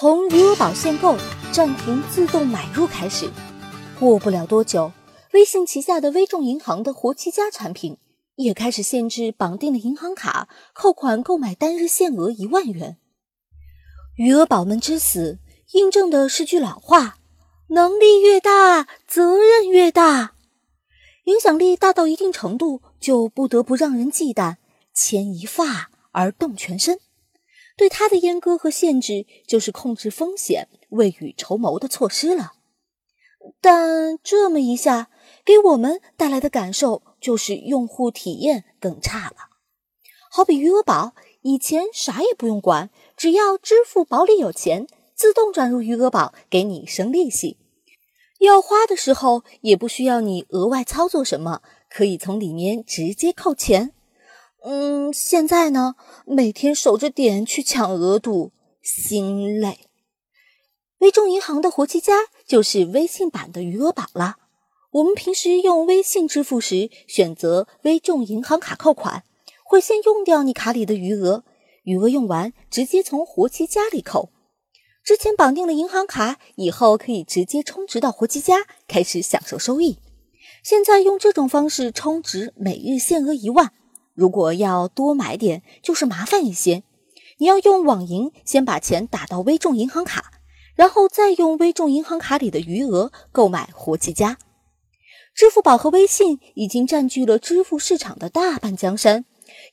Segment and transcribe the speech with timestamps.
[0.00, 1.14] 从余额宝限购
[1.52, 3.30] 暂停自动买入开始，
[3.98, 4.90] 过不了多久，
[5.34, 7.98] 微信旗下的微众银行的活期家产品
[8.36, 12.96] 也开始限制绑定的银行卡扣款购买单日限额一万元。
[14.16, 15.38] 余额宝们之死，
[15.72, 17.18] 印证的是句老话：
[17.66, 20.32] 能力越大，责任越大。
[21.24, 24.56] 影响力大到一定程度，就不得不让人忌惮，
[24.94, 27.00] 牵一发而动全身。
[27.80, 32.52] 对它的阉割和限制，就是控制风险、未雨绸缪的措施了。
[33.62, 35.08] 但这么一下，
[35.46, 39.36] 给我们带来的感受就是用户体验更差了。
[40.30, 47.56] 好比余额宝，以前啥也不用管，只要支付宝里有钱，自动转入余额宝给你生利息。
[48.40, 53.94] 要花的时候也不需要你额外操作什么，可以从里面直接扣钱。
[54.62, 55.94] 嗯，现在呢，
[56.26, 59.78] 每天守着点去抢额度，心累。
[60.98, 62.12] 微众银行的活期加
[62.46, 64.36] 就是微信版的余额宝了。
[64.90, 69.24] 我们平时用微信支付时，选择微众银行卡扣款，
[69.64, 71.42] 会先用掉你卡里的余额，
[71.84, 74.30] 余额用完直接从活期加里扣。
[75.02, 79.96] 之前绑定了银行卡，以后可以直接充值到活期加，开始享受收益。
[80.62, 83.72] 现在用这种方式充值，每日限额一万。
[84.14, 86.82] 如果要多买点，就是麻烦一些。
[87.38, 90.32] 你要用网银先把钱打到微众银行卡，
[90.74, 94.38] 然后再用微众银行卡里的余额购买活期加。
[95.34, 99.24] 支付宝和微信已经占据了支付市场的大半江山，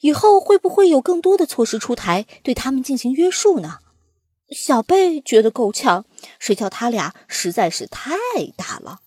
[0.02, 3.79] 以后会不会有更多的措施出台，对他们进行约束呢？
[4.51, 6.05] 小贝觉得够呛，
[6.39, 8.16] 谁叫他俩实在是太
[8.55, 8.99] 大了。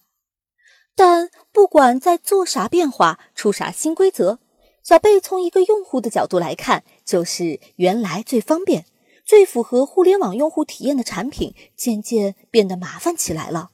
[0.94, 4.40] 但不管在做啥变化，出啥新规则，
[4.82, 8.86] 小贝从一个用户的角度来看，就是原来最方便、
[9.24, 13.70] 最符合互联网用户体验的产品，渐渐变得麻烦起来了。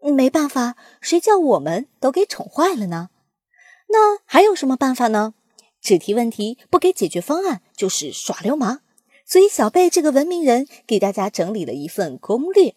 [0.00, 3.10] 没办法，谁叫我们都给宠坏了呢？
[3.88, 5.34] 那还有什么办法呢？
[5.80, 8.80] 只提问题不给解决方案，就是耍流氓。
[9.26, 12.74] 所以，小贝这个文明人给大家整理了一份攻略。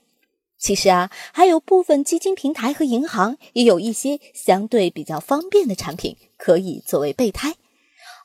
[0.57, 7.56] 其实啊，还有部分基金平台和银行也有一些相对比较方便的产品可以作为备胎。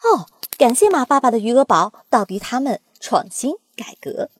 [0.02, 0.26] 哦，
[0.58, 4.30] 感谢马爸爸的余额宝倒逼他们创新改革。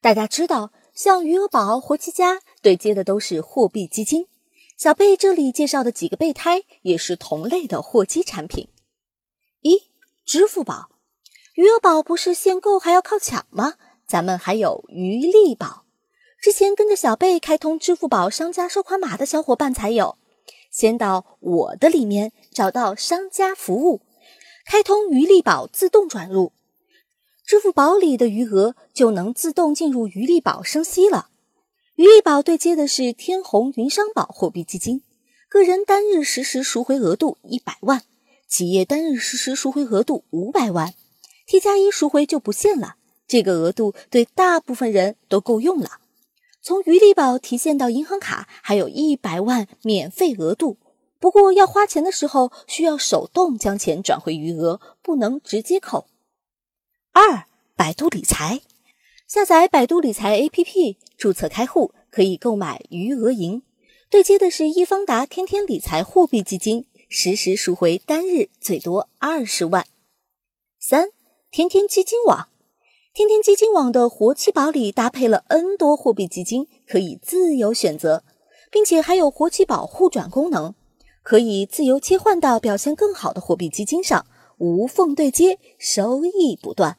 [0.00, 4.26] 大家知道，像余额宝、活期家对接的都是货币基金。
[4.76, 8.68] 小贝这里介绍的几个备胎也是同类的货基产品。
[9.60, 9.90] 一，
[10.26, 10.90] 支付宝。
[11.54, 13.74] 余额宝不是限购还要靠抢吗？
[14.06, 15.84] 咱们还有余利宝。
[16.40, 20.18] 之前跟着小贝开通支付宝商家收款码的小伙伴才有。
[20.70, 24.02] 先到我的里面找到商家服务，
[24.64, 26.52] 开通余利宝自动转入，
[27.46, 31.28] 支付宝里的余额就能自动进入余利宝生息了。
[31.96, 35.02] 余利宝对接的是天弘云商宝货币基金，
[35.48, 38.02] 个人单日实时赎回额度一百万，
[38.48, 40.94] 企业单日实时赎回额度五百万。
[41.46, 42.96] T 加一赎回就不限了，
[43.28, 46.00] 这个额度对大部分人都够用了。
[46.62, 50.78] 从余利宝提现到银行卡，还有一百万免费额度。
[51.24, 56.04] 不过要花钱的时候，需要手动将钱转回余额，不能直接扣。
[57.14, 58.60] 二，百度理财，
[59.26, 63.62] 下载百度理财 APP，注册开户，可以购买余额银，
[64.10, 69.86] 对接的是易方达天天理财货币基金，实时赎回单日最多二十万。
[70.78, 71.08] 三。
[71.50, 72.50] 天天基金网，
[73.14, 78.24] 天天基金网的活期宝里搭配了 N 多货币基金，可以自由选择，
[78.70, 80.74] 并且还有活期宝互转功能，
[81.24, 84.26] 可以自由切换到表现更好的货币基金上，
[84.58, 86.98] 无缝对接，收益不断。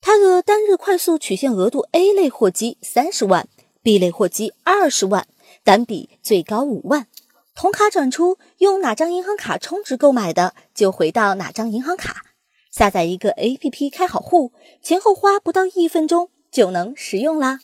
[0.00, 3.46] 它的单日快速取现额度：A 类货基三十万
[3.82, 5.28] ，B 类货基二十万，
[5.62, 7.08] 单笔最高五万，
[7.54, 12.24] 同卡转出，用哪张银行卡充值购买的，就回到哪张银行卡。
[12.72, 14.52] 下载一个 APP，开好户，
[14.82, 17.60] 前后花不到一分钟就能使用啦。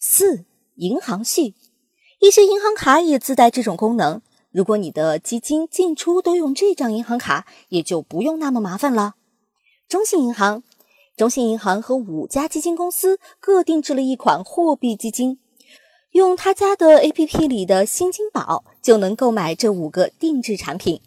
[0.00, 1.54] 四银行系，
[2.20, 4.22] 一些银行卡也自带这种功能。
[4.56, 9.16] 如果你的基金进出都用这张银行卡，也就不用那么麻烦了。
[9.86, 10.62] 中信银行，
[11.14, 15.38] 中信银行和五家基金公司各定制了一款货币基金，
[16.12, 21.02] 用他家的 APP 里的新金宝就能购买这五个定制产品。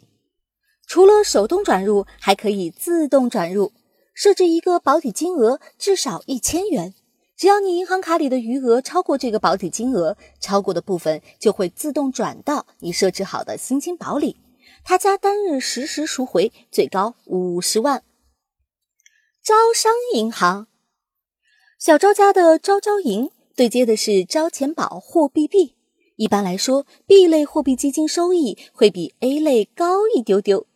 [0.85, 3.71] 除了手动转入，还可以自动转入。
[4.13, 6.93] 设置一个保底金额至少一千元，
[7.39, 14.41] 只要你银行卡里的余额超过这个保底金额，超过的部分就会自动转到你设置好的新金宝里。
[14.83, 18.03] 他家单日实时赎回最高五十万。
[19.41, 20.67] 招商银行，
[21.79, 25.75] 小昭家的招招银对接的是招钱宝货币币。
[26.17, 30.67] 一般来说，B 类货币基金收益会比 A 类高一丢丢。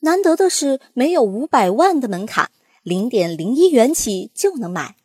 [0.00, 2.50] 难得的是，没有五百万的门槛，
[2.82, 4.96] 零点零一元起就能买。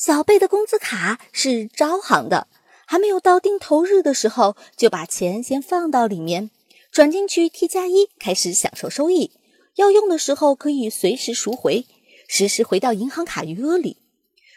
[0.00, 2.48] 小贝的工资卡是招行的，
[2.86, 6.50] 还没有到定投日的时候，就把钱先放到里面，
[6.90, 9.32] 转进去 T 加一，开始享受收益。
[9.74, 11.84] 要用的时候可以随时赎回，
[12.26, 13.98] 实时回到银行卡余额里。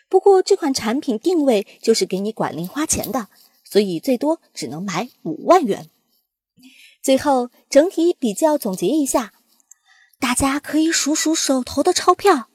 [0.08, 3.28] 不过这款产品定位就是给你管零花钱的，
[3.66, 5.90] 所以最多只能买五万元。
[7.02, 9.34] 最后整体比较总结一下，
[10.22, 12.48] 大家可以数数手头的钞票，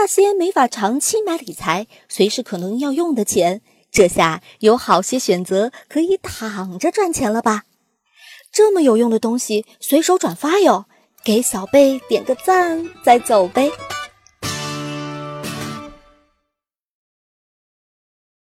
[0.00, 7.64] 那些没法长期买理财、随时可能要用的钱，这下有好些选择可以躺着赚钱了吧？
[8.52, 10.84] 这么有用的东西，随手转发哟，
[11.24, 13.72] 给小贝点个赞再走呗。